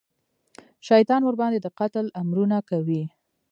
شیطان 0.87 1.21
ورباندې 1.25 1.59
د 1.61 1.67
قتل 1.79 2.05
امرونه 2.21 2.57
کوي. 2.69 3.03